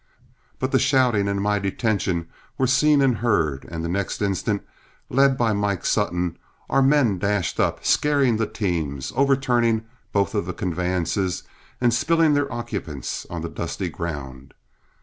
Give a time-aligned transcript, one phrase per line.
[0.57, 4.63] But the shouting and my detention were seen and heard, and the next instant,
[5.11, 6.39] led by Mike Sutton,
[6.71, 11.43] our men dashed up, scaring the teams, overturning both of the conveyances,
[11.79, 14.55] and spilling their occupants on the dusty ground.